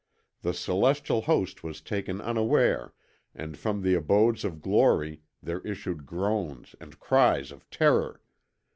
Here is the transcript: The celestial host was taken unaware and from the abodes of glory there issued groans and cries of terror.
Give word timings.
The 0.41 0.55
celestial 0.55 1.21
host 1.21 1.63
was 1.63 1.79
taken 1.79 2.21
unaware 2.21 2.95
and 3.35 3.55
from 3.55 3.83
the 3.83 3.93
abodes 3.93 4.43
of 4.43 4.59
glory 4.59 5.21
there 5.43 5.61
issued 5.61 6.07
groans 6.07 6.73
and 6.81 6.97
cries 6.99 7.51
of 7.51 7.69
terror. 7.69 8.19